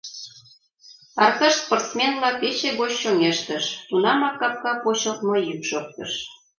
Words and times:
Аркаш 1.23 1.53
спортсменла 1.63 2.29
пече 2.39 2.69
гоч 2.79 2.91
чоҥештыш— 3.01 3.63
тунамак 3.87 4.35
капка 4.41 4.73
почылтмо 4.83 5.35
йӱк 5.47 5.61
шоктыш. 5.69 6.11